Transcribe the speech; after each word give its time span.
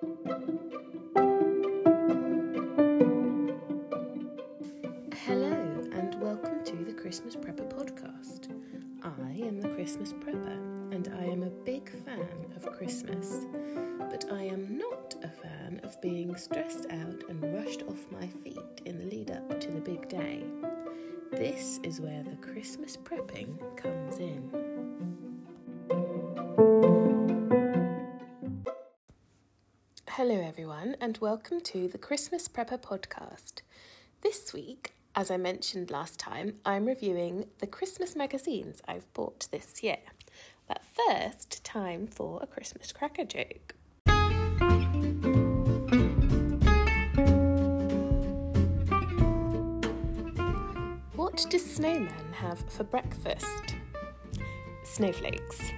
Hello, 0.00 0.16
and 5.92 6.18
welcome 6.22 6.64
to 6.64 6.76
the 6.76 6.94
Christmas 6.94 7.36
Prepper 7.36 7.68
podcast. 7.68 8.48
I 9.02 9.32
am 9.46 9.60
the 9.60 9.68
Christmas 9.68 10.14
Prepper, 10.14 10.56
and 10.94 11.12
I 11.20 11.24
am 11.24 11.42
a 11.42 11.50
big 11.50 11.90
fan 12.06 12.46
of 12.56 12.72
Christmas. 12.72 13.44
But 13.98 14.24
I 14.32 14.44
am 14.44 14.78
not 14.78 15.16
a 15.22 15.28
fan 15.28 15.82
of 15.82 16.00
being 16.00 16.34
stressed 16.34 16.86
out 16.90 17.22
and 17.28 17.54
rushed 17.54 17.82
off 17.82 18.10
my 18.10 18.26
feet 18.26 18.80
in 18.86 18.96
the 18.96 19.04
lead 19.04 19.30
up 19.30 19.60
to 19.60 19.70
the 19.70 19.82
big 19.82 20.08
day. 20.08 20.42
This 21.30 21.78
is 21.82 22.00
where 22.00 22.22
the 22.22 22.36
Christmas 22.36 22.96
prepping 22.96 23.58
comes 23.76 24.16
in. 24.18 24.59
Hello, 30.22 30.38
everyone, 30.38 30.96
and 31.00 31.16
welcome 31.16 31.62
to 31.62 31.88
the 31.88 31.96
Christmas 31.96 32.46
Prepper 32.46 32.78
podcast. 32.78 33.62
This 34.20 34.52
week, 34.52 34.92
as 35.16 35.30
I 35.30 35.38
mentioned 35.38 35.90
last 35.90 36.20
time, 36.20 36.56
I'm 36.62 36.84
reviewing 36.84 37.46
the 37.60 37.66
Christmas 37.66 38.14
magazines 38.14 38.82
I've 38.86 39.10
bought 39.14 39.48
this 39.50 39.82
year. 39.82 39.96
But 40.68 40.82
first, 40.92 41.64
time 41.64 42.06
for 42.06 42.38
a 42.42 42.46
Christmas 42.46 42.92
cracker 42.92 43.24
joke. 43.24 43.74
What 51.16 51.46
do 51.48 51.56
snowmen 51.56 52.34
have 52.34 52.62
for 52.70 52.84
breakfast? 52.84 53.74
Snowflakes. 54.84 55.72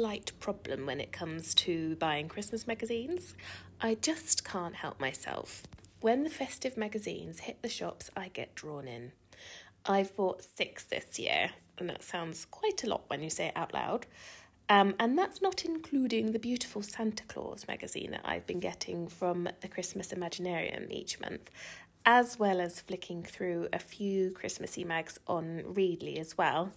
Slight 0.00 0.32
problem 0.40 0.86
when 0.86 0.98
it 0.98 1.12
comes 1.12 1.54
to 1.54 1.94
buying 1.96 2.26
Christmas 2.26 2.66
magazines. 2.66 3.34
I 3.82 3.96
just 3.96 4.46
can't 4.46 4.76
help 4.76 4.98
myself. 4.98 5.62
When 6.00 6.24
the 6.24 6.30
festive 6.30 6.74
magazines 6.74 7.40
hit 7.40 7.60
the 7.60 7.68
shops, 7.68 8.10
I 8.16 8.28
get 8.28 8.54
drawn 8.54 8.88
in. 8.88 9.12
I've 9.84 10.16
bought 10.16 10.42
six 10.56 10.84
this 10.84 11.18
year, 11.18 11.50
and 11.76 11.90
that 11.90 12.02
sounds 12.02 12.46
quite 12.46 12.82
a 12.82 12.88
lot 12.88 13.04
when 13.08 13.22
you 13.22 13.28
say 13.28 13.48
it 13.48 13.56
out 13.58 13.74
loud. 13.74 14.06
Um, 14.70 14.94
and 14.98 15.18
that's 15.18 15.42
not 15.42 15.66
including 15.66 16.32
the 16.32 16.38
beautiful 16.38 16.80
Santa 16.80 17.24
Claus 17.24 17.66
magazine 17.68 18.12
that 18.12 18.22
I've 18.24 18.46
been 18.46 18.60
getting 18.60 19.06
from 19.06 19.50
the 19.60 19.68
Christmas 19.68 20.14
Imaginarium 20.14 20.90
each 20.90 21.20
month, 21.20 21.50
as 22.06 22.38
well 22.38 22.62
as 22.62 22.80
flicking 22.80 23.22
through 23.22 23.68
a 23.70 23.78
few 23.78 24.30
Christmassy 24.30 24.82
mags 24.82 25.18
on 25.26 25.62
Readly 25.66 26.18
as 26.18 26.38
well. 26.38 26.72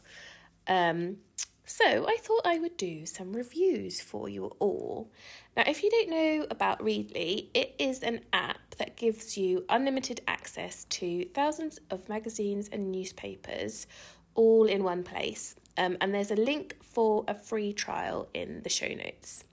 Um, 0.67 1.17
so 1.65 2.05
I 2.07 2.17
thought 2.21 2.41
I 2.45 2.59
would 2.59 2.77
do 2.77 3.05
some 3.05 3.33
reviews 3.33 4.01
for 4.01 4.27
you 4.27 4.47
all. 4.59 5.09
Now, 5.55 5.63
if 5.65 5.83
you 5.83 5.89
don't 5.89 6.09
know 6.09 6.47
about 6.49 6.83
Readly, 6.83 7.49
it 7.53 7.75
is 7.79 8.03
an 8.03 8.21
app 8.33 8.75
that 8.77 8.97
gives 8.97 9.37
you 9.37 9.65
unlimited 9.69 10.21
access 10.27 10.85
to 10.85 11.25
thousands 11.33 11.79
of 11.89 12.09
magazines 12.09 12.69
and 12.71 12.91
newspapers 12.91 13.87
all 14.35 14.65
in 14.65 14.83
one 14.83 15.03
place. 15.03 15.55
Um, 15.77 15.97
and 16.01 16.13
there's 16.13 16.31
a 16.31 16.35
link 16.35 16.75
for 16.83 17.23
a 17.27 17.33
free 17.33 17.73
trial 17.73 18.29
in 18.33 18.61
the 18.63 18.69
show 18.69 18.89
notes. 18.89 19.43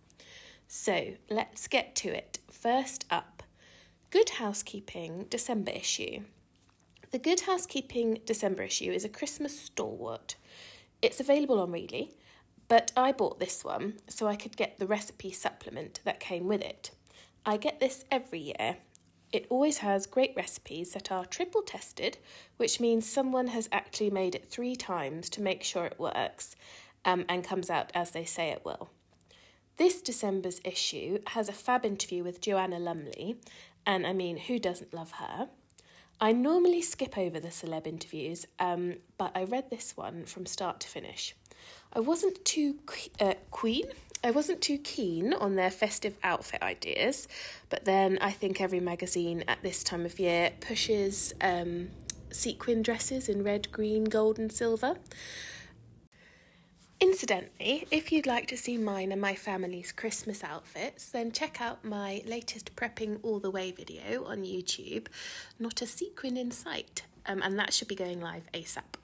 So 0.68 1.14
let's 1.28 1.68
get 1.68 1.94
to 1.96 2.08
it. 2.08 2.38
First 2.50 3.06
up, 3.10 3.42
Good 4.10 4.30
Housekeeping 4.30 5.26
December 5.30 5.72
issue. 5.72 6.20
The 7.10 7.18
Good 7.18 7.40
Housekeeping 7.40 8.20
December 8.24 8.62
issue 8.64 8.92
is 8.92 9.04
a 9.04 9.08
Christmas 9.08 9.58
stalwart. 9.58 10.36
It's 11.02 11.20
available 11.20 11.60
on 11.60 11.72
Readly, 11.72 12.10
but 12.68 12.92
I 12.96 13.12
bought 13.12 13.40
this 13.40 13.64
one 13.64 13.94
so 14.08 14.26
I 14.26 14.36
could 14.36 14.56
get 14.56 14.78
the 14.78 14.86
recipe 14.86 15.32
supplement 15.32 16.00
that 16.04 16.20
came 16.20 16.46
with 16.46 16.60
it. 16.60 16.90
I 17.44 17.56
get 17.56 17.80
this 17.80 18.04
every 18.10 18.40
year. 18.40 18.76
It 19.32 19.46
always 19.48 19.78
has 19.78 20.06
great 20.06 20.34
recipes 20.36 20.92
that 20.92 21.10
are 21.10 21.24
triple 21.24 21.62
tested, 21.62 22.18
which 22.58 22.80
means 22.80 23.08
someone 23.08 23.48
has 23.48 23.68
actually 23.72 24.10
made 24.10 24.34
it 24.34 24.48
three 24.48 24.76
times 24.76 25.30
to 25.30 25.40
make 25.40 25.62
sure 25.62 25.84
it 25.86 25.98
works 25.98 26.54
um, 27.04 27.24
and 27.28 27.44
comes 27.44 27.70
out 27.70 27.90
as 27.94 28.10
they 28.10 28.24
say 28.24 28.50
it 28.50 28.64
will. 28.64 28.90
This 29.76 30.02
December's 30.02 30.60
issue 30.64 31.20
has 31.28 31.48
a 31.48 31.54
fab 31.54 31.86
interview 31.86 32.22
with 32.22 32.42
Joanna 32.42 32.78
Lumley, 32.78 33.36
and 33.86 34.06
I 34.06 34.12
mean, 34.12 34.36
who 34.36 34.58
doesn't 34.58 34.92
love 34.92 35.12
her? 35.12 35.48
I 36.22 36.32
normally 36.32 36.82
skip 36.82 37.16
over 37.16 37.40
the 37.40 37.48
celeb 37.48 37.86
interviews, 37.86 38.46
um, 38.58 38.96
but 39.16 39.32
I 39.34 39.44
read 39.44 39.70
this 39.70 39.96
one 39.96 40.26
from 40.26 40.44
start 40.44 40.80
to 40.80 40.88
finish. 40.88 41.34
I 41.94 42.00
wasn't 42.00 42.44
too 42.44 42.76
uh, 43.18 43.34
queen. 43.50 43.86
I 44.22 44.30
wasn't 44.30 44.60
too 44.60 44.76
keen 44.76 45.32
on 45.32 45.56
their 45.56 45.70
festive 45.70 46.18
outfit 46.22 46.60
ideas, 46.60 47.26
but 47.70 47.86
then 47.86 48.18
I 48.20 48.32
think 48.32 48.60
every 48.60 48.80
magazine 48.80 49.44
at 49.48 49.62
this 49.62 49.82
time 49.82 50.04
of 50.04 50.18
year 50.18 50.52
pushes 50.60 51.32
um, 51.40 51.88
sequin 52.30 52.82
dresses 52.82 53.30
in 53.30 53.42
red, 53.42 53.72
green, 53.72 54.04
gold, 54.04 54.38
and 54.38 54.52
silver. 54.52 54.96
Incidentally, 57.20 57.86
if 57.90 58.10
you'd 58.10 58.26
like 58.26 58.46
to 58.46 58.56
see 58.56 58.78
mine 58.78 59.12
and 59.12 59.20
my 59.20 59.34
family's 59.34 59.92
Christmas 59.92 60.42
outfits, 60.42 61.10
then 61.10 61.30
check 61.30 61.60
out 61.60 61.84
my 61.84 62.22
latest 62.24 62.74
Prepping 62.76 63.18
All 63.22 63.38
the 63.38 63.50
Way 63.50 63.72
video 63.72 64.24
on 64.24 64.38
YouTube, 64.38 65.06
Not 65.58 65.82
a 65.82 65.86
Sequin 65.86 66.38
in 66.38 66.50
Sight, 66.50 67.02
um, 67.26 67.42
and 67.42 67.58
that 67.58 67.74
should 67.74 67.88
be 67.88 67.94
going 67.94 68.22
live 68.22 68.50
ASAP. 68.54 68.96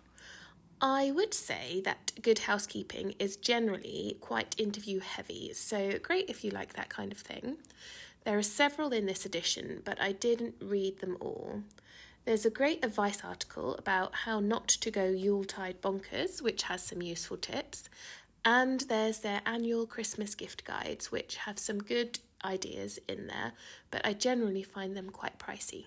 I 0.80 1.10
would 1.10 1.34
say 1.34 1.82
that 1.84 2.12
Good 2.22 2.38
Housekeeping 2.38 3.16
is 3.18 3.36
generally 3.36 4.16
quite 4.22 4.58
interview 4.58 5.00
heavy, 5.00 5.52
so 5.52 5.98
great 5.98 6.30
if 6.30 6.42
you 6.42 6.50
like 6.50 6.72
that 6.72 6.88
kind 6.88 7.12
of 7.12 7.18
thing. 7.18 7.58
There 8.24 8.38
are 8.38 8.42
several 8.42 8.94
in 8.94 9.04
this 9.04 9.26
edition, 9.26 9.82
but 9.84 10.00
I 10.00 10.12
didn't 10.12 10.54
read 10.58 11.00
them 11.00 11.18
all. 11.20 11.60
There's 12.26 12.44
a 12.44 12.50
great 12.50 12.84
advice 12.84 13.22
article 13.24 13.76
about 13.76 14.12
how 14.12 14.40
not 14.40 14.66
to 14.66 14.90
go 14.90 15.04
Yuletide 15.04 15.80
bonkers, 15.80 16.42
which 16.42 16.64
has 16.64 16.82
some 16.82 17.00
useful 17.00 17.36
tips. 17.36 17.88
And 18.44 18.80
there's 18.80 19.20
their 19.20 19.42
annual 19.46 19.86
Christmas 19.86 20.34
gift 20.34 20.64
guides, 20.64 21.12
which 21.12 21.36
have 21.36 21.56
some 21.56 21.78
good 21.78 22.18
ideas 22.44 22.98
in 23.08 23.28
there, 23.28 23.52
but 23.92 24.04
I 24.04 24.12
generally 24.12 24.64
find 24.64 24.96
them 24.96 25.10
quite 25.10 25.38
pricey. 25.38 25.86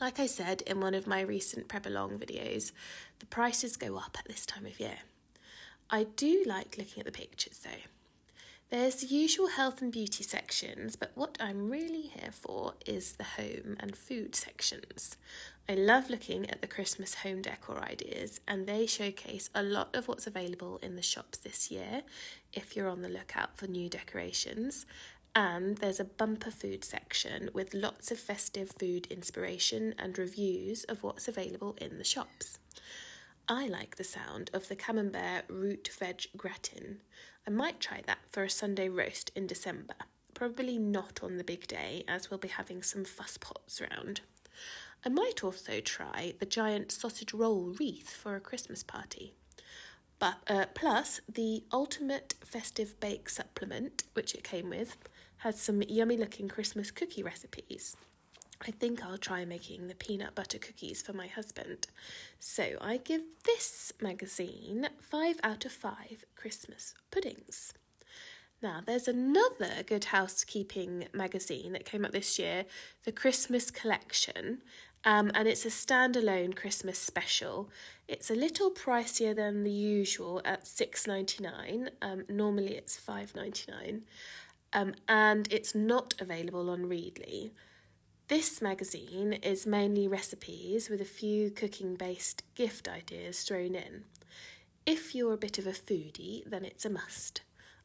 Like 0.00 0.18
I 0.18 0.26
said 0.26 0.62
in 0.62 0.80
one 0.80 0.94
of 0.94 1.06
my 1.06 1.20
recent 1.20 1.68
Prep 1.68 1.86
Along 1.86 2.18
videos, 2.18 2.72
the 3.20 3.26
prices 3.26 3.76
go 3.76 3.98
up 3.98 4.16
at 4.18 4.26
this 4.26 4.46
time 4.46 4.66
of 4.66 4.80
year. 4.80 4.98
I 5.88 6.08
do 6.16 6.42
like 6.44 6.76
looking 6.76 6.98
at 6.98 7.06
the 7.06 7.12
pictures 7.12 7.60
though. 7.62 7.70
There's 8.68 8.96
the 8.96 9.06
usual 9.06 9.46
health 9.46 9.80
and 9.80 9.92
beauty 9.92 10.24
sections, 10.24 10.96
but 10.96 11.12
what 11.14 11.36
I'm 11.38 11.70
really 11.70 12.02
here 12.02 12.32
for 12.32 12.74
is 12.84 13.12
the 13.12 13.22
home 13.22 13.76
and 13.78 13.94
food 13.94 14.34
sections. 14.34 15.16
I 15.68 15.74
love 15.74 16.10
looking 16.10 16.50
at 16.50 16.62
the 16.62 16.66
Christmas 16.66 17.14
home 17.14 17.42
decor 17.42 17.78
ideas, 17.78 18.40
and 18.48 18.66
they 18.66 18.86
showcase 18.86 19.50
a 19.54 19.62
lot 19.62 19.94
of 19.94 20.08
what's 20.08 20.26
available 20.26 20.80
in 20.82 20.96
the 20.96 21.02
shops 21.02 21.38
this 21.38 21.70
year 21.70 22.02
if 22.52 22.74
you're 22.74 22.88
on 22.88 23.02
the 23.02 23.08
lookout 23.08 23.56
for 23.56 23.68
new 23.68 23.88
decorations. 23.88 24.84
And 25.32 25.78
there's 25.78 26.00
a 26.00 26.04
bumper 26.04 26.50
food 26.50 26.84
section 26.84 27.50
with 27.52 27.72
lots 27.72 28.10
of 28.10 28.18
festive 28.18 28.72
food 28.80 29.06
inspiration 29.10 29.94
and 29.96 30.18
reviews 30.18 30.82
of 30.84 31.04
what's 31.04 31.28
available 31.28 31.76
in 31.80 31.98
the 31.98 32.04
shops. 32.04 32.58
I 33.48 33.68
like 33.68 33.94
the 33.94 34.02
sound 34.02 34.50
of 34.52 34.66
the 34.66 34.74
camembert 34.74 35.44
root 35.48 35.88
veg 35.96 36.26
gratin. 36.36 37.02
I 37.46 37.52
might 37.52 37.78
try 37.78 38.02
that 38.06 38.18
for 38.32 38.42
a 38.42 38.50
Sunday 38.50 38.88
roast 38.88 39.30
in 39.36 39.46
December. 39.46 39.94
Probably 40.34 40.78
not 40.78 41.20
on 41.22 41.36
the 41.36 41.44
big 41.44 41.68
day, 41.68 42.02
as 42.08 42.28
we'll 42.28 42.38
be 42.38 42.48
having 42.48 42.82
some 42.82 43.04
fuss 43.04 43.38
pots 43.38 43.80
round. 43.80 44.20
I 45.04 45.10
might 45.10 45.44
also 45.44 45.80
try 45.80 46.34
the 46.40 46.46
giant 46.46 46.90
sausage 46.90 47.32
roll 47.32 47.74
wreath 47.78 48.10
for 48.10 48.34
a 48.34 48.40
Christmas 48.40 48.82
party. 48.82 49.32
But 50.18 50.38
uh, 50.48 50.66
plus, 50.74 51.20
the 51.32 51.62
ultimate 51.72 52.34
festive 52.44 52.98
bake 52.98 53.28
supplement, 53.28 54.02
which 54.14 54.34
it 54.34 54.42
came 54.42 54.70
with, 54.70 54.96
has 55.38 55.60
some 55.60 55.82
yummy 55.82 56.16
looking 56.16 56.48
Christmas 56.48 56.90
cookie 56.90 57.22
recipes. 57.22 57.96
I 58.62 58.70
think 58.70 59.02
I'll 59.02 59.18
try 59.18 59.44
making 59.44 59.88
the 59.88 59.94
peanut 59.94 60.34
butter 60.34 60.58
cookies 60.58 61.02
for 61.02 61.12
my 61.12 61.26
husband. 61.26 61.88
So 62.38 62.76
I 62.80 62.96
give 62.96 63.22
this 63.44 63.92
magazine 64.00 64.88
5 65.00 65.40
out 65.42 65.64
of 65.64 65.72
5 65.72 66.24
Christmas 66.34 66.94
puddings. 67.10 67.72
Now, 68.62 68.80
there's 68.84 69.06
another 69.06 69.82
Good 69.86 70.06
Housekeeping 70.06 71.08
magazine 71.12 71.72
that 71.72 71.84
came 71.84 72.04
out 72.04 72.12
this 72.12 72.38
year, 72.38 72.64
the 73.04 73.12
Christmas 73.12 73.70
Collection, 73.70 74.62
um, 75.04 75.30
and 75.34 75.46
it's 75.46 75.64
a 75.64 75.68
standalone 75.68 76.56
Christmas 76.56 76.98
special. 76.98 77.70
It's 78.08 78.30
a 78.30 78.34
little 78.34 78.70
pricier 78.70 79.36
than 79.36 79.62
the 79.62 79.70
usual 79.70 80.40
at 80.44 80.66
six 80.66 81.06
ninety 81.06 81.44
nine. 81.44 81.90
Um, 82.02 82.24
normally 82.28 82.74
it's 82.74 82.96
five 82.96 83.34
ninety 83.36 83.70
nine, 83.70 84.02
um, 84.72 84.94
and 85.06 85.46
it's 85.52 85.74
not 85.74 86.14
available 86.18 86.70
on 86.70 86.88
Readly. 86.88 87.52
This 88.28 88.60
magazine 88.60 89.34
is 89.34 89.68
mainly 89.68 90.08
recipes 90.08 90.90
with 90.90 91.00
a 91.00 91.04
few 91.04 91.48
cooking 91.48 91.94
based 91.94 92.42
gift 92.56 92.88
ideas 92.88 93.44
thrown 93.44 93.76
in. 93.76 94.02
If 94.84 95.14
you're 95.14 95.34
a 95.34 95.38
bit 95.38 95.58
of 95.58 95.66
a 95.68 95.70
foodie, 95.70 96.42
then 96.44 96.64
it's 96.64 96.84
a 96.84 96.90
must. 96.90 97.42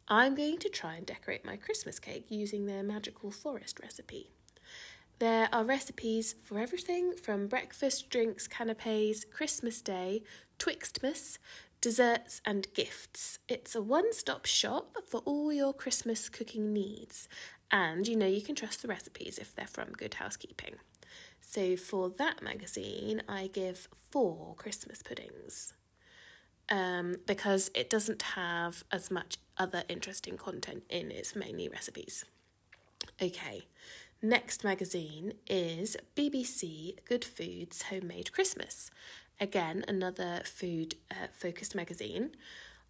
I'm 0.08 0.34
going 0.34 0.58
to 0.58 0.70
try 0.70 0.96
and 0.96 1.06
decorate 1.06 1.46
my 1.46 1.58
Christmas 1.58 2.00
cake 2.00 2.26
using 2.30 2.66
their 2.66 2.82
magical 2.82 3.30
forest 3.30 3.80
recipe. 3.84 4.32
There 5.20 5.48
are 5.54 5.64
recipes 5.64 6.34
for 6.44 6.58
everything 6.58 7.14
from 7.18 7.46
breakfast, 7.46 8.10
drinks, 8.10 8.48
canapes, 8.48 9.24
Christmas 9.26 9.80
Day, 9.80 10.24
Twixtmas, 10.58 11.38
desserts, 11.82 12.42
and 12.46 12.66
gifts. 12.74 13.38
It's 13.48 13.76
a 13.76 13.82
one 13.84 14.12
stop 14.12 14.48
shop 14.48 14.98
for 15.08 15.20
all 15.20 15.54
your 15.54 15.72
Christmas 15.72 16.30
cooking 16.30 16.74
needs, 16.74 17.30
and 17.72 18.08
you 18.08 18.16
know 18.16 18.28
you 18.28 18.42
can 18.42 18.56
trust 18.56 18.82
the 18.82 18.88
recipes 18.88 19.38
if 19.38 19.56
they're 19.56 19.68
from 19.68 19.92
Good 19.92 20.16
Housekeeping. 20.16 20.76
So 21.40 21.76
for 21.76 22.10
that 22.10 22.42
magazine, 22.42 23.24
I 23.28 23.48
give 23.48 23.88
four 24.10 24.56
Christmas 24.56 25.02
puddings 25.02 25.74
um, 26.70 27.18
because 27.26 27.72
it 27.76 27.90
doesn't 27.90 28.22
have 28.22 28.84
as 28.92 29.12
much 29.12 29.38
other 29.58 29.84
interesting 29.90 30.38
content 30.38 30.84
in 30.90 31.12
its 31.12 31.36
mainly 31.36 31.68
recipes. 31.68 32.26
Okay, 33.22 33.64
next 34.22 34.64
magazine 34.64 35.34
is 35.48 35.98
BBC 36.16 37.04
Good 37.06 37.26
Foods 37.26 37.84
Homemade 37.84 38.32
Christmas. 38.32 38.92
Again, 39.40 39.84
another 39.88 40.42
food 40.46 40.96
uh, 41.10 41.28
focused 41.34 41.76
magazine. 41.76 42.32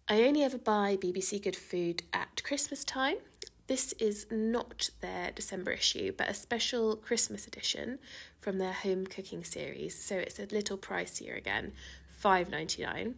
I 0.08 0.22
only 0.24 0.42
ever 0.42 0.58
buy 0.58 0.96
BBC 0.96 1.42
Good 1.42 1.56
Food 1.56 2.02
at 2.12 2.42
Christmas 2.44 2.84
time 2.84 3.16
this 3.66 3.92
is 3.94 4.26
not 4.30 4.90
their 5.00 5.30
December 5.30 5.72
issue, 5.72 6.12
but 6.16 6.28
a 6.28 6.34
special 6.34 6.96
Christmas 6.96 7.46
edition 7.46 7.98
from 8.40 8.58
their 8.58 8.72
home 8.72 9.06
cooking 9.06 9.44
series. 9.44 9.94
So 10.02 10.16
it's 10.16 10.38
a 10.38 10.46
little 10.46 10.76
pricier 10.76 11.36
again, 11.36 11.72
five 12.08 12.50
ninety 12.50 12.82
nine. 12.82 13.14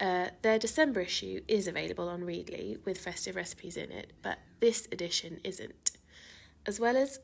Uh, 0.00 0.28
their 0.42 0.58
December 0.58 1.00
issue 1.00 1.42
is 1.46 1.68
available 1.68 2.08
on 2.08 2.22
Readly 2.24 2.78
with 2.84 2.98
festive 2.98 3.36
recipes 3.36 3.76
in 3.76 3.92
it, 3.92 4.12
but 4.22 4.38
this 4.60 4.88
edition 4.90 5.40
isn't. 5.44 5.92
As 6.66 6.80
well 6.80 6.96
as 6.96 7.20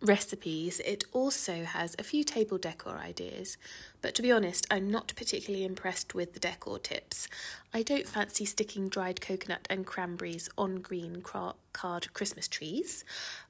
recipes, 0.00 0.80
it 0.80 1.04
also 1.12 1.64
has 1.64 1.96
a 1.98 2.04
few 2.04 2.22
table 2.22 2.58
decor 2.58 2.98
ideas, 2.98 3.56
but 4.00 4.14
to 4.14 4.22
be 4.22 4.30
honest, 4.30 4.66
I'm 4.70 4.90
not 4.90 5.12
particularly 5.16 5.64
impressed 5.64 6.14
with 6.14 6.34
the 6.34 6.40
decor 6.40 6.78
tips. 6.78 7.28
I 7.74 7.82
don't 7.82 8.06
fancy 8.06 8.44
sticking 8.44 8.88
dried 8.88 9.20
coconut 9.20 9.66
and 9.68 9.86
cranberries 9.86 10.48
on 10.56 10.76
green 10.76 11.22
card 11.22 12.14
Christmas 12.14 12.48
trees, 12.48 13.04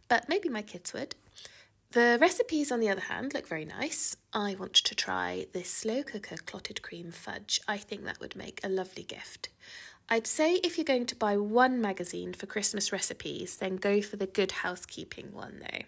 but 0.08 0.28
maybe 0.28 0.48
my 0.48 0.62
kids 0.62 0.92
would. 0.92 1.14
The 1.92 2.18
recipes, 2.20 2.70
on 2.70 2.80
the 2.80 2.90
other 2.90 3.00
hand, 3.00 3.32
look 3.32 3.46
very 3.46 3.64
nice. 3.64 4.14
I 4.34 4.56
want 4.58 4.74
to 4.74 4.94
try 4.94 5.46
this 5.54 5.70
slow 5.70 6.02
cooker 6.02 6.36
clotted 6.36 6.82
cream 6.82 7.12
fudge. 7.12 7.60
I 7.66 7.78
think 7.78 8.04
that 8.04 8.20
would 8.20 8.36
make 8.36 8.60
a 8.62 8.68
lovely 8.68 9.04
gift. 9.04 9.48
I'd 10.10 10.26
say 10.26 10.56
if 10.56 10.76
you're 10.76 10.84
going 10.84 11.06
to 11.06 11.16
buy 11.16 11.36
one 11.36 11.80
magazine 11.80 12.34
for 12.34 12.46
Christmas 12.46 12.92
recipes, 12.92 13.56
then 13.56 13.76
go 13.76 14.02
for 14.02 14.16
the 14.16 14.26
Good 14.26 14.52
Housekeeping 14.52 15.32
one 15.32 15.60
though. 15.60 15.84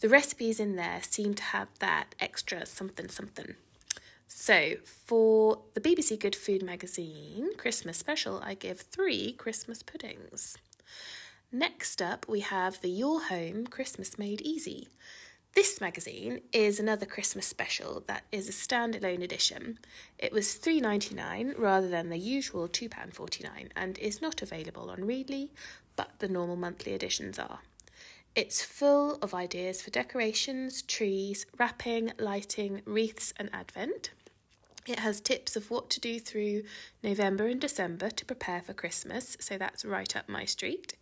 The 0.00 0.08
recipes 0.08 0.60
in 0.60 0.76
there 0.76 1.00
seem 1.02 1.34
to 1.34 1.42
have 1.42 1.68
that 1.78 2.14
extra 2.20 2.66
something 2.66 3.08
something. 3.08 3.54
So, 4.28 4.74
for 4.84 5.60
the 5.74 5.80
BBC 5.80 6.18
Good 6.18 6.34
Food 6.34 6.62
magazine 6.62 7.56
Christmas 7.56 7.96
special, 7.96 8.40
I 8.44 8.54
give 8.54 8.80
three 8.80 9.32
Christmas 9.32 9.82
puddings. 9.82 10.58
Next 11.52 12.02
up, 12.02 12.26
we 12.28 12.40
have 12.40 12.80
the 12.80 12.90
Your 12.90 13.22
Home 13.24 13.66
Christmas 13.66 14.18
Made 14.18 14.42
Easy. 14.42 14.88
This 15.54 15.80
magazine 15.80 16.42
is 16.52 16.78
another 16.78 17.06
Christmas 17.06 17.46
special 17.46 18.02
that 18.08 18.24
is 18.30 18.46
a 18.46 18.52
standalone 18.52 19.22
edition. 19.22 19.78
It 20.18 20.32
was 20.32 20.58
$3.99 20.58 21.58
rather 21.58 21.88
than 21.88 22.10
the 22.10 22.18
usual 22.18 22.68
£2.49 22.68 23.70
and 23.74 23.96
is 23.98 24.20
not 24.20 24.42
available 24.42 24.90
on 24.90 25.06
Readly, 25.06 25.48
but 25.96 26.18
the 26.18 26.28
normal 26.28 26.56
monthly 26.56 26.92
editions 26.92 27.38
are. 27.38 27.60
It's 28.36 28.60
full 28.62 29.14
of 29.22 29.32
ideas 29.32 29.80
for 29.80 29.88
decorations, 29.88 30.82
trees, 30.82 31.46
wrapping, 31.58 32.12
lighting, 32.18 32.82
wreaths, 32.84 33.32
and 33.38 33.48
advent. 33.50 34.10
It 34.86 34.98
has 34.98 35.22
tips 35.22 35.56
of 35.56 35.70
what 35.70 35.88
to 35.88 36.00
do 36.00 36.20
through 36.20 36.64
November 37.02 37.46
and 37.46 37.58
December 37.58 38.10
to 38.10 38.26
prepare 38.26 38.60
for 38.60 38.74
Christmas, 38.74 39.38
so 39.40 39.56
that's 39.56 39.86
right 39.86 40.14
up 40.14 40.28
my 40.28 40.44
street. 40.44 40.96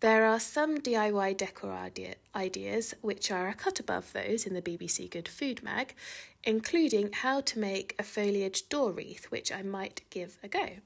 There 0.00 0.26
are 0.26 0.40
some 0.40 0.78
DIY 0.78 1.36
decor 1.36 1.70
idea- 1.70 2.16
ideas 2.34 2.94
which 3.00 3.30
are 3.30 3.46
a 3.46 3.54
cut 3.54 3.78
above 3.78 4.12
those 4.12 4.44
in 4.44 4.52
the 4.52 4.60
BBC 4.60 5.08
Good 5.08 5.28
Food 5.28 5.62
Mag, 5.62 5.94
including 6.42 7.12
how 7.12 7.42
to 7.42 7.60
make 7.60 7.94
a 7.96 8.02
foliage 8.02 8.68
door 8.68 8.90
wreath, 8.90 9.26
which 9.26 9.52
I 9.52 9.62
might 9.62 10.02
give 10.10 10.36
a 10.42 10.48
go. 10.48 10.78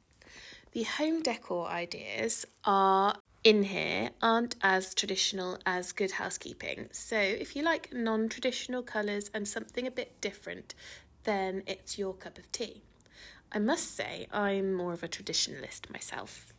The 0.73 0.83
home 0.83 1.23
decor 1.23 1.69
ideas 1.69 2.45
are 2.67 3.17
in 3.43 3.63
here 3.65 4.11
aren't 4.21 4.57
as 4.61 4.95
traditional 4.95 5.59
as 5.65 5.93
Good 5.93 6.13
Housekeeping. 6.13 6.89
So 6.93 7.17
if 7.17 7.57
you 7.57 7.63
like 7.63 7.93
non 7.93 8.29
traditional 8.29 8.83
colours 8.83 9.31
and 9.33 9.49
something 9.49 9.87
a 9.87 9.91
bit 9.91 10.21
different, 10.21 10.75
then 11.25 11.63
it's 11.67 11.99
your 11.99 12.15
cup 12.15 12.39
of 12.39 12.51
tea. 12.53 12.83
I 13.53 13.59
must 13.59 13.97
say, 13.97 14.27
I'm 14.33 14.75
more 14.75 14.93
of 14.93 15.03
a 15.03 15.09
traditionalist 15.09 15.91
myself. 15.91 16.53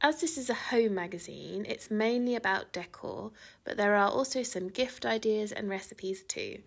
As 0.00 0.20
this 0.20 0.36
is 0.36 0.50
a 0.50 0.54
home 0.54 0.94
magazine, 0.94 1.64
it's 1.66 1.90
mainly 1.90 2.34
about 2.34 2.72
decor, 2.72 3.30
but 3.64 3.76
there 3.76 3.94
are 3.94 4.10
also 4.10 4.42
some 4.42 4.68
gift 4.68 5.06
ideas 5.06 5.52
and 5.52 5.68
recipes 5.70 6.22
too. 6.22 6.58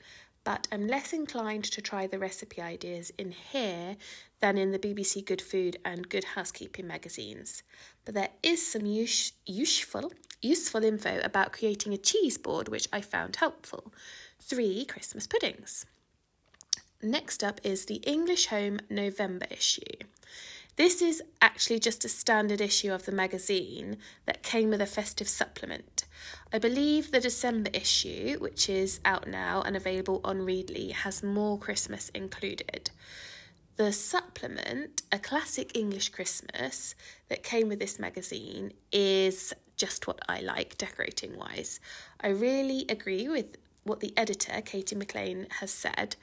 But 0.43 0.67
I'm 0.71 0.87
less 0.87 1.13
inclined 1.13 1.65
to 1.65 1.81
try 1.81 2.07
the 2.07 2.19
recipe 2.19 2.61
ideas 2.61 3.11
in 3.17 3.31
here 3.31 3.97
than 4.39 4.57
in 4.57 4.71
the 4.71 4.79
BBC 4.79 5.25
Good 5.25 5.41
Food 5.41 5.77
and 5.83 6.09
Good 6.09 6.23
Housekeeping 6.23 6.87
magazines. 6.87 7.63
But 8.05 8.15
there 8.15 8.29
is 8.41 8.65
some 8.65 8.85
use, 8.85 9.33
useful 9.45 10.11
useful 10.41 10.83
info 10.83 11.19
about 11.23 11.53
creating 11.53 11.93
a 11.93 11.97
cheese 11.97 12.37
board 12.37 12.69
which 12.69 12.87
I 12.93 13.01
found 13.01 13.37
helpful. 13.37 13.93
Three 14.39 14.85
Christmas 14.85 15.27
puddings. 15.27 15.85
Next 17.01 17.43
up 17.43 17.61
is 17.63 17.85
the 17.85 18.01
English 18.05 18.47
Home 18.47 18.79
November 18.89 19.45
issue. 19.49 19.81
This 20.79 21.01
is 21.01 21.21
actually 21.41 21.79
just 21.79 22.05
a 22.05 22.07
standard 22.07 22.61
issue 22.61 22.93
of 22.93 23.03
the 23.05 23.11
magazine 23.11 23.97
that 24.25 24.43
came 24.43 24.69
with 24.69 24.79
a 24.79 24.85
festive 24.85 25.27
supplement. 25.27 26.05
I 26.53 26.57
believe 26.57 27.11
the 27.11 27.19
December 27.19 27.69
issue, 27.73 28.37
which 28.39 28.69
is 28.69 29.01
out 29.03 29.27
now 29.27 29.61
and 29.61 29.75
available 29.75 30.21
on 30.23 30.45
Readly, 30.45 30.91
has 30.91 31.21
more 31.21 31.59
Christmas 31.59 32.07
included. 32.15 32.91
The 33.75 33.91
supplement, 33.91 35.01
a 35.11 35.19
classic 35.19 35.75
English 35.75 36.09
Christmas 36.09 36.95
that 37.27 37.43
came 37.43 37.67
with 37.67 37.79
this 37.79 37.99
magazine, 37.99 38.71
is 38.93 39.53
just 39.75 40.07
what 40.07 40.21
I 40.29 40.39
like 40.39 40.77
decorating 40.77 41.37
wise. 41.37 41.81
I 42.21 42.29
really 42.29 42.85
agree 42.87 43.27
with 43.27 43.57
what 43.83 43.99
the 43.99 44.13
editor, 44.15 44.61
Katie 44.61 44.95
McLean, 44.95 45.47
has 45.59 45.71
said. 45.71 46.15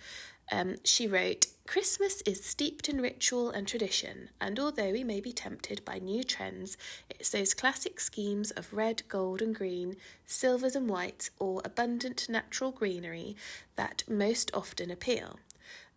Um, 0.50 0.76
she 0.84 1.08
wrote, 1.08 1.46
Christmas 1.66 2.22
is 2.22 2.44
steeped 2.44 2.88
in 2.88 3.00
ritual 3.00 3.50
and 3.50 3.66
tradition, 3.66 4.28
and 4.40 4.60
although 4.60 4.92
we 4.92 5.02
may 5.02 5.20
be 5.20 5.32
tempted 5.32 5.84
by 5.84 5.98
new 5.98 6.22
trends, 6.22 6.76
it's 7.10 7.30
those 7.30 7.54
classic 7.54 7.98
schemes 7.98 8.52
of 8.52 8.72
red, 8.72 9.02
gold, 9.08 9.42
and 9.42 9.52
green, 9.52 9.96
silvers 10.24 10.76
and 10.76 10.88
whites, 10.88 11.30
or 11.40 11.60
abundant 11.64 12.28
natural 12.28 12.70
greenery 12.70 13.36
that 13.74 14.04
most 14.08 14.52
often 14.54 14.92
appeal. 14.92 15.40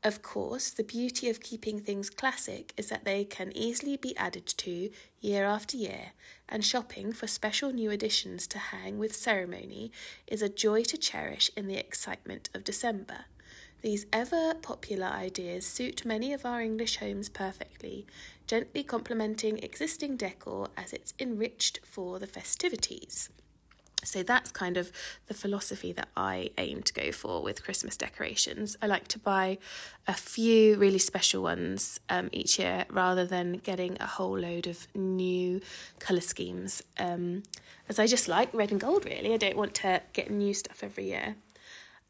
Of 0.04 0.24
course, 0.24 0.72
the 0.72 0.84
beauty 0.84 1.30
of 1.30 1.42
keeping 1.42 1.82
things 1.82 2.10
classic 2.10 2.74
is 2.78 2.90
that 2.90 3.06
they 3.06 3.26
can 3.26 3.56
easily 3.56 3.98
be 3.98 4.18
added 4.18 4.48
to 4.48 4.90
year 5.20 5.46
after 5.46 5.78
year, 5.78 6.14
and 6.48 6.66
shopping 6.66 7.14
for 7.14 7.28
special 7.28 7.72
new 7.72 7.92
additions 7.92 8.48
to 8.48 8.58
hang 8.58 8.98
with 8.98 9.16
ceremony 9.16 9.92
is 10.26 10.42
a 10.42 10.50
joy 10.50 10.84
to 10.84 10.98
cherish 10.98 11.52
in 11.56 11.68
the 11.68 11.78
excitement 11.78 12.50
of 12.56 12.64
December. 12.64 13.26
These 13.82 14.08
ever 14.12 14.56
popular 14.56 15.08
ideas 15.08 15.66
suit 15.66 16.06
many 16.06 16.34
of 16.34 16.46
our 16.46 16.62
English 16.62 16.98
homes 16.98 17.30
perfectly, 17.30 18.06
gently 18.46 18.84
complementing 18.84 19.58
existing 19.60 20.18
decor 20.18 20.68
as 20.76 20.92
it's 20.92 21.14
enriched 21.18 21.80
for 21.86 22.20
the 22.20 22.28
festivities. 22.28 23.30
So 24.04 24.24
that's 24.24 24.52
kind 24.52 24.78
of 24.78 24.92
the 25.28 25.34
philosophy 25.34 25.92
that 25.94 26.08
I 26.16 26.52
aim 26.58 26.84
to 26.84 26.94
go 26.94 27.12
for 27.12 27.42
with 27.42 27.64
Christmas 27.64 27.98
decorations. 27.98 28.78
I 28.82 28.88
like 28.88 29.08
to 29.10 29.20
buy 29.20 29.58
a 30.08 30.14
few 30.14 30.78
really 30.78 31.00
special 31.00 31.44
ones 31.44 32.00
um, 32.10 32.30
each 32.32 32.60
year 32.60 32.86
rather 32.90 33.26
than 33.26 33.54
getting 33.58 33.98
a 34.00 34.06
whole 34.06 34.40
load 34.40 34.68
of 34.68 34.88
new 34.96 35.60
colour 36.00 36.22
schemes. 36.22 36.82
Um, 36.98 37.44
as 37.90 38.00
I 38.00 38.08
just 38.08 38.28
like 38.28 38.54
red 38.54 38.72
and 38.72 38.80
gold, 38.80 39.04
really. 39.06 39.34
I 39.34 39.38
don't 39.38 39.58
want 39.58 39.74
to 39.76 40.02
get 40.14 40.30
new 40.30 40.54
stuff 40.54 40.84
every 40.84 41.06
year. 41.06 41.36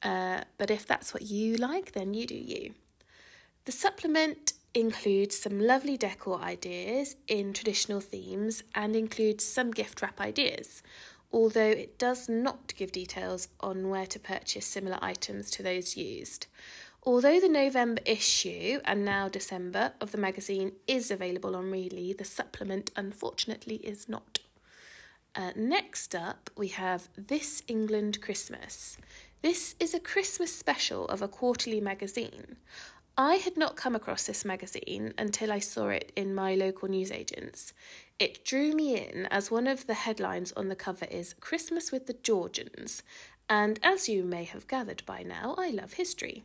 Uh, 0.02 0.42
but 0.58 0.72
if 0.72 0.86
that's 0.88 1.14
what 1.14 1.24
you 1.24 1.56
like, 1.58 1.92
then 1.92 2.14
you 2.14 2.26
do 2.26 2.36
you. 2.36 2.74
The 3.66 3.72
supplement 3.72 4.54
includes 4.74 5.38
some 5.38 5.60
lovely 5.60 5.98
decor 5.98 6.40
ideas 6.42 7.16
in 7.28 7.54
traditional 7.54 8.02
themes 8.02 8.64
and 8.76 8.96
includes 8.96 9.44
some 9.44 9.72
gift 9.72 10.02
wrap 10.02 10.22
ideas. 10.22 10.82
although 11.32 11.62
it 11.70 11.98
does 11.98 12.28
not 12.28 12.74
give 12.76 12.92
details 12.92 13.48
on 13.60 13.90
where 13.90 14.08
to 14.08 14.20
purchase 14.20 14.66
similar 14.66 14.98
items 15.02 15.52
to 15.52 15.64
those 15.64 15.96
used. 15.96 16.48
Although 17.04 17.40
the 17.40 17.50
November 17.50 18.02
issue 18.06 18.80
and 18.84 19.06
now 19.06 19.30
December 19.30 19.94
of 20.02 20.12
the 20.12 20.18
magazine 20.18 20.74
is 20.88 21.12
available 21.12 21.56
on 21.56 21.72
Readly, 21.72 22.14
the 22.14 22.26
supplement 22.26 22.92
unfortunately 22.96 23.78
is 23.78 24.10
not. 24.10 24.40
Uh, 25.36 25.52
next 25.56 26.14
up, 26.14 26.50
we 26.58 26.70
have 26.70 27.08
This 27.16 27.62
England 27.68 28.20
Christmas. 28.22 28.98
This 29.42 29.76
is 29.80 29.94
a 29.94 30.02
Christmas 30.02 30.54
special 30.54 31.06
of 31.06 31.22
a 31.22 31.28
quarterly 31.30 31.80
magazine. 31.80 32.58
I 33.18 33.36
had 33.36 33.56
not 33.56 33.78
come 33.78 33.96
across 33.96 34.26
this 34.26 34.44
magazine 34.44 35.14
until 35.18 35.50
I 35.50 35.60
saw 35.60 35.88
it 35.88 36.12
in 36.14 36.36
my 36.36 36.56
local 36.56 36.90
newsagents. 36.90 37.72
It 38.20 38.44
drew 38.44 38.74
me 38.74 38.98
in 38.98 39.28
as 39.28 39.50
one 39.50 39.66
of 39.66 39.88
the 39.88 39.94
headlines 39.94 40.52
on 40.58 40.68
the 40.68 40.76
cover 40.76 41.06
is 41.06 41.36
Christmas 41.40 41.90
with 41.90 42.06
the 42.06 42.18
Georgians, 42.22 43.02
and 43.50 43.80
as 43.82 44.10
you 44.10 44.24
may 44.24 44.44
have 44.44 44.68
gathered 44.68 45.04
by 45.06 45.24
now, 45.24 45.56
I 45.58 45.70
love 45.70 45.94
history. 45.94 46.44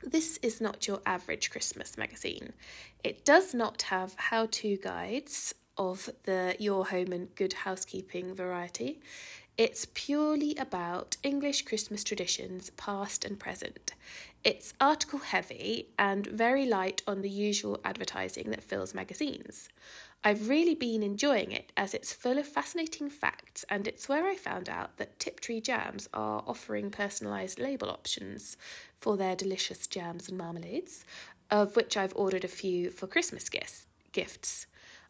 This 0.00 0.38
is 0.40 0.60
not 0.60 0.86
your 0.86 1.00
average 1.04 1.50
Christmas 1.50 1.98
magazine. 1.98 2.52
It 3.02 3.24
does 3.24 3.54
not 3.54 3.82
have 3.82 4.14
how 4.16 4.46
to 4.52 4.76
guides 4.76 5.52
of 5.76 6.10
the 6.22 6.54
Your 6.60 6.86
Home 6.86 7.12
and 7.12 7.34
Good 7.34 7.54
Housekeeping 7.54 8.36
variety. 8.36 9.00
It's 9.56 9.86
purely 9.94 10.56
about 10.56 11.16
English 11.22 11.62
Christmas 11.62 12.02
traditions, 12.02 12.70
past 12.70 13.24
and 13.24 13.38
present. 13.38 13.94
It's 14.42 14.74
article 14.80 15.20
heavy 15.20 15.90
and 15.96 16.26
very 16.26 16.66
light 16.66 17.02
on 17.06 17.22
the 17.22 17.30
usual 17.30 17.80
advertising 17.84 18.50
that 18.50 18.64
fills 18.64 18.94
magazines. 18.94 19.68
I've 20.24 20.48
really 20.48 20.74
been 20.74 21.04
enjoying 21.04 21.52
it 21.52 21.70
as 21.76 21.94
it's 21.94 22.12
full 22.12 22.36
of 22.36 22.48
fascinating 22.48 23.08
facts, 23.08 23.64
and 23.70 23.86
it's 23.86 24.08
where 24.08 24.26
I 24.26 24.34
found 24.34 24.68
out 24.68 24.96
that 24.96 25.20
Tiptree 25.20 25.60
Jams 25.60 26.08
are 26.12 26.42
offering 26.48 26.90
personalised 26.90 27.62
label 27.62 27.90
options 27.90 28.56
for 28.98 29.16
their 29.16 29.36
delicious 29.36 29.86
jams 29.86 30.28
and 30.28 30.36
marmalades, 30.36 31.04
of 31.48 31.76
which 31.76 31.96
I've 31.96 32.16
ordered 32.16 32.44
a 32.44 32.48
few 32.48 32.90
for 32.90 33.06
Christmas 33.06 33.48
gifts. 33.48 34.66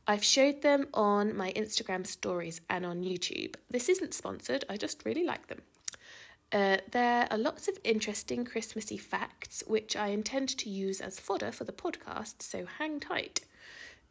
I've 0.07 0.25
showed 0.25 0.63
them 0.63 0.89
on 0.93 1.35
my 1.37 1.53
Instagram 1.53 2.07
stories 2.07 2.61
and 2.69 2.85
on 2.85 3.03
YouTube. 3.03 3.55
This 3.71 3.89
isn't 3.89 4.13
sponsored, 4.13 4.65
I 4.69 4.77
just 4.77 5.05
really 5.05 5.25
like 5.25 5.47
them. 5.47 5.63
Uh, 6.53 6.77
there 6.93 7.27
are 7.31 7.39
lots 7.39 7.69
of 7.69 7.79
interesting 7.83 8.45
Christmassy 8.45 8.99
facts 8.99 9.65
which 9.67 9.97
I 9.97 10.09
intend 10.09 10.51
to 10.51 10.71
use 10.71 11.01
as 11.01 11.19
fodder 11.19 11.51
for 11.51 11.65
the 11.65 11.73
podcast, 11.73 12.43
so 12.43 12.67
hang 12.79 13.01
tight. 13.01 13.41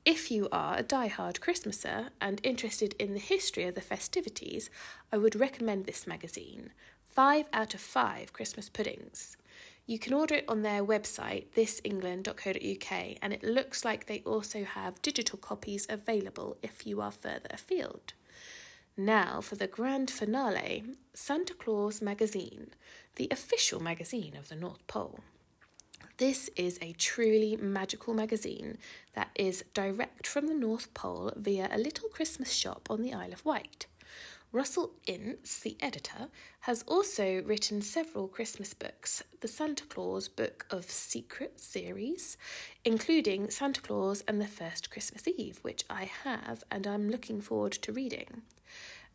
If 0.03 0.31
you 0.31 0.49
are 0.51 0.77
a 0.77 0.83
die-hard 0.83 1.39
Christmaser 1.39 2.09
and 2.19 2.41
interested 2.43 2.95
in 2.99 3.13
the 3.13 3.19
history 3.19 3.63
of 3.63 3.75
the 3.75 3.81
festivities, 3.81 4.69
I 5.11 5.17
would 5.17 5.35
recommend 5.35 5.85
this 5.85 6.05
magazine. 6.05 6.71
Five 7.01 7.45
out 7.53 7.73
of 7.73 7.79
five 7.79 8.33
Christmas 8.33 8.67
puddings. 8.67 9.37
You 9.85 9.99
can 9.99 10.13
order 10.13 10.35
it 10.35 10.45
on 10.47 10.61
their 10.61 10.83
website, 10.83 11.47
thisengland.co.uk, 11.55 13.17
and 13.21 13.33
it 13.33 13.43
looks 13.43 13.83
like 13.83 14.05
they 14.05 14.21
also 14.25 14.63
have 14.63 15.01
digital 15.01 15.37
copies 15.37 15.85
available 15.89 16.57
if 16.63 16.87
you 16.87 17.01
are 17.01 17.11
further 17.11 17.49
afield. 17.49 18.13
Now 18.95 19.41
for 19.41 19.55
the 19.55 19.67
grand 19.67 20.09
finale 20.09 20.83
Santa 21.13 21.53
Claus 21.53 22.01
Magazine, 22.01 22.67
the 23.15 23.27
official 23.29 23.81
magazine 23.81 24.37
of 24.37 24.47
the 24.47 24.55
North 24.55 24.85
Pole. 24.87 25.19
This 26.17 26.49
is 26.55 26.77
a 26.81 26.93
truly 26.93 27.57
magical 27.57 28.13
magazine 28.13 28.77
that 29.15 29.31
is 29.35 29.65
direct 29.73 30.27
from 30.27 30.47
the 30.47 30.53
North 30.53 30.93
Pole 30.93 31.33
via 31.35 31.67
a 31.71 31.77
little 31.77 32.07
Christmas 32.07 32.53
shop 32.53 32.87
on 32.89 33.01
the 33.01 33.13
Isle 33.13 33.33
of 33.33 33.43
Wight. 33.43 33.87
Russell 34.53 34.91
Ince, 35.07 35.61
the 35.61 35.75
editor, 35.81 36.27
has 36.61 36.83
also 36.87 37.41
written 37.41 37.81
several 37.81 38.27
Christmas 38.27 38.75
books, 38.75 39.23
the 39.41 39.47
Santa 39.47 39.83
Claus 39.85 40.27
Book 40.27 40.67
of 40.69 40.91
Secrets 40.91 41.65
series, 41.65 42.37
including 42.85 43.49
Santa 43.49 43.81
Claus 43.81 44.23
and 44.27 44.39
the 44.39 44.45
First 44.45 44.91
Christmas 44.91 45.27
Eve, 45.27 45.57
which 45.63 45.85
I 45.89 46.03
have 46.23 46.63
and 46.69 46.85
I'm 46.85 47.09
looking 47.09 47.41
forward 47.41 47.71
to 47.71 47.91
reading. 47.91 48.43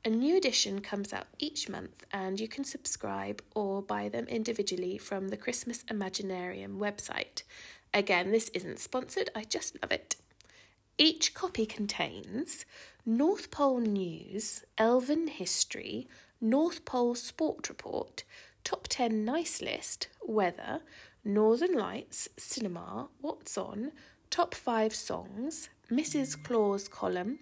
A 0.04 0.10
new 0.10 0.36
edition 0.36 0.80
comes 0.80 1.12
out 1.12 1.28
each 1.38 1.68
month, 1.68 2.04
and 2.12 2.40
you 2.40 2.48
can 2.48 2.64
subscribe 2.64 3.40
or 3.54 3.80
buy 3.80 4.08
them 4.08 4.26
individually 4.26 4.98
from 4.98 5.28
the 5.28 5.36
Christmas 5.36 5.84
Imaginarium 5.84 6.78
website. 6.78 7.44
Again, 7.94 8.32
this 8.32 8.48
isn't 8.48 8.80
sponsored, 8.80 9.30
I 9.36 9.44
just 9.44 9.80
love 9.80 9.92
it. 9.92 10.16
Each 11.00 11.32
copy 11.32 11.64
contains 11.64 12.64
North 13.06 13.52
Pole 13.52 13.78
News, 13.78 14.64
Elven 14.76 15.28
History, 15.28 16.08
North 16.40 16.84
Pole 16.84 17.14
Sport 17.14 17.68
Report, 17.68 18.24
Top 18.64 18.88
10 18.88 19.24
Nice 19.24 19.62
List, 19.62 20.08
Weather, 20.26 20.80
Northern 21.24 21.74
Lights, 21.74 22.28
Cinema, 22.36 23.10
What's 23.20 23.56
On, 23.56 23.92
Top 24.28 24.56
5 24.56 24.92
Songs, 24.92 25.68
Mrs. 25.88 26.42
Claus 26.42 26.88
column, 26.88 27.38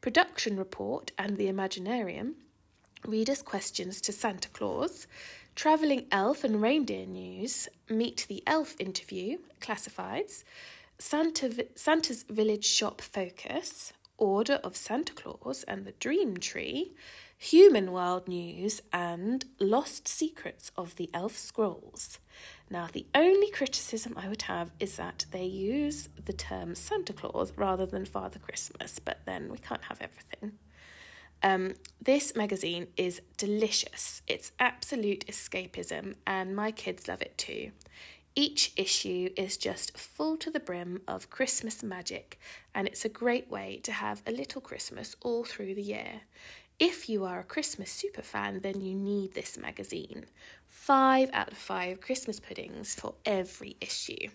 production 0.00 0.56
report 0.56 1.10
and 1.18 1.36
the 1.36 1.48
Imaginarium, 1.48 2.34
readers' 3.04 3.42
questions 3.42 4.00
to 4.02 4.12
Santa 4.12 4.48
Claus, 4.50 5.08
travelling 5.56 6.06
elf 6.12 6.44
and 6.44 6.62
reindeer 6.62 7.06
news, 7.06 7.68
meet 7.88 8.24
the 8.28 8.44
elf 8.46 8.76
interview, 8.78 9.38
classifieds, 9.60 10.44
Santa, 11.00 11.66
Santa's 11.76 12.24
village 12.24 12.66
shop 12.66 13.00
focus, 13.00 13.94
Order 14.18 14.60
of 14.62 14.76
Santa 14.76 15.14
Claus 15.14 15.64
and 15.66 15.86
the 15.86 15.92
Dream 15.92 16.36
Tree, 16.36 16.92
Human 17.38 17.90
World 17.90 18.28
News, 18.28 18.82
and 18.92 19.46
Lost 19.58 20.06
Secrets 20.06 20.70
of 20.76 20.96
the 20.96 21.08
Elf 21.14 21.38
Scrolls. 21.38 22.18
Now, 22.68 22.86
the 22.92 23.06
only 23.14 23.50
criticism 23.50 24.12
I 24.14 24.28
would 24.28 24.42
have 24.42 24.72
is 24.78 24.96
that 24.96 25.24
they 25.30 25.46
use 25.46 26.10
the 26.22 26.34
term 26.34 26.74
Santa 26.74 27.14
Claus 27.14 27.54
rather 27.56 27.86
than 27.86 28.04
Father 28.04 28.38
Christmas, 28.38 28.98
but 28.98 29.20
then 29.24 29.50
we 29.50 29.56
can't 29.56 29.84
have 29.84 30.02
everything. 30.02 30.58
Um, 31.42 31.76
this 32.02 32.36
magazine 32.36 32.88
is 32.98 33.22
delicious. 33.38 34.20
It's 34.26 34.52
absolute 34.60 35.26
escapism, 35.26 36.16
and 36.26 36.54
my 36.54 36.70
kids 36.70 37.08
love 37.08 37.22
it 37.22 37.38
too. 37.38 37.70
Each 38.36 38.72
issue 38.76 39.28
is 39.36 39.56
just 39.56 39.98
full 39.98 40.36
to 40.36 40.50
the 40.50 40.60
brim 40.60 41.02
of 41.08 41.30
Christmas 41.30 41.82
magic, 41.82 42.38
and 42.74 42.86
it's 42.86 43.04
a 43.04 43.08
great 43.08 43.50
way 43.50 43.80
to 43.82 43.92
have 43.92 44.22
a 44.26 44.32
little 44.32 44.60
Christmas 44.60 45.16
all 45.22 45.42
through 45.42 45.74
the 45.74 45.82
year. 45.82 46.20
If 46.78 47.08
you 47.08 47.24
are 47.24 47.40
a 47.40 47.44
Christmas 47.44 47.90
super 47.90 48.22
fan, 48.22 48.60
then 48.60 48.80
you 48.80 48.94
need 48.94 49.34
this 49.34 49.58
magazine. 49.58 50.26
Five 50.64 51.30
out 51.32 51.50
of 51.50 51.58
five 51.58 52.00
Christmas 52.00 52.38
puddings 52.38 52.94
for 52.94 53.14
every 53.26 53.76
issue. 53.80 54.28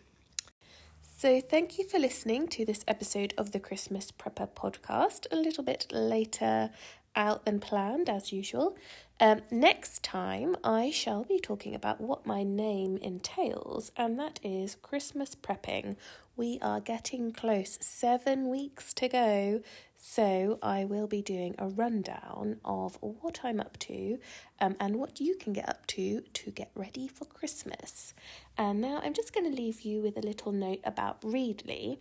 So, 1.18 1.40
thank 1.40 1.80
you 1.80 1.88
for 1.88 1.98
listening 1.98 2.50
to 2.50 2.66
this 2.66 2.84
episode 2.90 3.34
of 3.38 3.54
the 3.54 3.60
Christmas 3.60 4.12
Prepper 4.12 4.50
podcast. 4.50 5.25
A 5.32 5.38
little 5.38 5.64
bit 5.64 5.88
later 5.92 6.70
out 7.15 7.45
than 7.45 7.60
planned, 7.60 8.10
as 8.10 8.31
usual. 8.31 8.77
Um, 9.19 9.41
next 9.50 10.03
time, 10.03 10.57
I 10.63 10.91
shall 10.91 11.24
be 11.24 11.39
talking 11.39 11.74
about 11.74 12.01
what 12.01 12.25
my 12.25 12.43
name 12.43 12.98
entails, 12.98 13.91
and 13.95 14.19
that 14.19 14.39
is 14.43 14.75
Christmas 14.75 15.36
prepping. 15.36 15.95
We 16.36 16.60
are 16.62 16.81
getting 16.81 17.31
close, 17.31 17.77
seven 17.81 18.50
weeks 18.50 18.93
to 18.95 19.07
go 19.07 19.62
so, 20.07 20.60
I 20.62 20.86
will 20.86 21.07
be 21.07 21.22
doing 21.22 21.55
a 21.57 21.67
rundown 21.67 22.60
of 22.63 22.98
what 23.01 23.39
I'm 23.43 23.60
up 23.60 23.77
to 23.79 24.19
um, 24.62 24.75
and 24.79 24.98
what 24.98 25.19
you 25.19 25.36
can 25.36 25.51
get 25.51 25.67
up 25.67 25.88
to 25.88 26.22
to 26.22 26.51
get 26.51 26.69
ready 26.75 27.07
for 27.07 27.25
Christmas. 27.25 28.13
And 28.57 28.81
now 28.81 29.01
I'm 29.03 29.13
just 29.13 29.34
going 29.34 29.50
to 29.50 29.62
leave 29.62 29.81
you 29.81 30.01
with 30.01 30.17
a 30.17 30.22
little 30.22 30.51
note 30.51 30.81
about 30.84 31.22
Readly. 31.22 31.98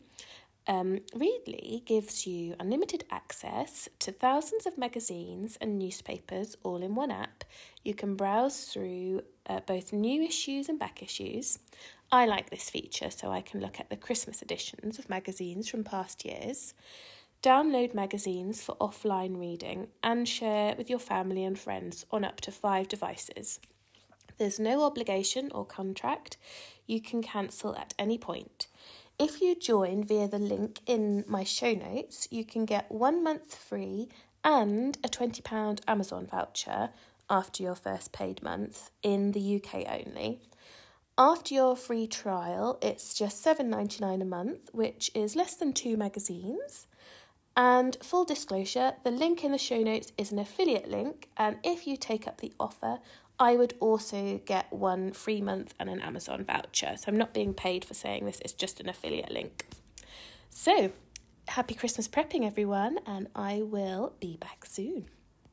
Um, 0.66 1.00
Readly 1.14 1.82
gives 1.84 2.26
you 2.26 2.54
unlimited 2.58 3.04
access 3.10 3.88
to 3.98 4.12
thousands 4.12 4.66
of 4.66 4.78
magazines 4.78 5.58
and 5.60 5.78
newspapers 5.78 6.56
all 6.62 6.82
in 6.82 6.94
one 6.94 7.10
app. 7.10 7.44
You 7.82 7.94
can 7.94 8.16
browse 8.16 8.64
through 8.64 9.22
uh, 9.46 9.60
both 9.66 9.92
new 9.92 10.22
issues 10.22 10.70
and 10.70 10.78
back 10.78 11.02
issues. 11.02 11.58
I 12.10 12.24
like 12.26 12.48
this 12.48 12.70
feature 12.70 13.10
so 13.10 13.30
I 13.30 13.42
can 13.42 13.60
look 13.60 13.78
at 13.78 13.90
the 13.90 13.96
Christmas 13.96 14.40
editions 14.40 14.98
of 14.98 15.10
magazines 15.10 15.68
from 15.68 15.84
past 15.84 16.24
years 16.24 16.72
download 17.44 17.92
magazines 17.92 18.62
for 18.62 18.74
offline 18.76 19.38
reading, 19.38 19.86
and 20.02 20.26
share 20.26 20.74
with 20.78 20.88
your 20.88 20.98
family 20.98 21.44
and 21.44 21.58
friends 21.58 22.06
on 22.10 22.24
up 22.24 22.40
to 22.40 22.50
five 22.50 22.88
devices. 22.88 23.60
There's 24.38 24.58
no 24.58 24.82
obligation 24.82 25.52
or 25.54 25.66
contract, 25.66 26.38
you 26.86 27.02
can 27.02 27.22
cancel 27.22 27.76
at 27.76 27.92
any 27.98 28.16
point. 28.16 28.66
If 29.18 29.40
you 29.40 29.54
join 29.54 30.04
via 30.04 30.26
the 30.28 30.38
link 30.38 30.80
in 30.86 31.24
my 31.28 31.44
show 31.44 31.72
notes, 31.72 32.26
you 32.30 32.44
can 32.44 32.64
get 32.64 32.90
one 32.90 33.22
month 33.22 33.54
free 33.54 34.08
and 34.42 34.98
a 35.04 35.08
£20 35.08 35.80
Amazon 35.86 36.26
voucher 36.26 36.90
after 37.30 37.62
your 37.62 37.76
first 37.76 38.12
paid 38.12 38.42
month 38.42 38.90
in 39.02 39.32
the 39.32 39.56
UK 39.56 39.86
only. 39.88 40.40
After 41.16 41.54
your 41.54 41.76
free 41.76 42.08
trial, 42.08 42.78
it's 42.82 43.14
just 43.14 43.44
$7.99 43.44 44.20
a 44.20 44.24
month, 44.24 44.70
which 44.72 45.12
is 45.14 45.36
less 45.36 45.54
than 45.54 45.72
two 45.72 45.96
magazines 45.96 46.86
And 47.56 47.96
full 48.02 48.24
disclosure, 48.24 48.94
the 49.04 49.12
link 49.12 49.44
in 49.44 49.52
the 49.52 49.58
show 49.58 49.80
notes 49.80 50.12
is 50.18 50.32
an 50.32 50.40
affiliate 50.40 50.90
link, 50.90 51.28
and 51.36 51.58
if 51.62 51.86
you 51.86 51.96
take 51.96 52.26
up 52.26 52.40
the 52.40 52.52
offer, 52.58 52.98
I 53.38 53.56
would 53.56 53.74
also 53.80 54.40
get 54.44 54.72
one 54.72 55.12
free 55.12 55.40
month 55.40 55.74
and 55.80 55.90
an 55.90 56.00
Amazon 56.00 56.44
voucher. 56.44 56.96
So 56.96 57.04
I'm 57.08 57.16
not 57.16 57.34
being 57.34 57.52
paid 57.52 57.84
for 57.84 57.94
saying 57.94 58.26
this, 58.26 58.40
it's 58.44 58.52
just 58.52 58.80
an 58.80 58.88
affiliate 58.88 59.32
link. 59.32 59.66
So, 60.50 60.92
happy 61.48 61.74
Christmas 61.74 62.06
prepping, 62.06 62.46
everyone, 62.46 62.98
and 63.06 63.28
I 63.34 63.62
will 63.62 64.14
be 64.20 64.36
back 64.36 64.64
soon. 64.64 65.08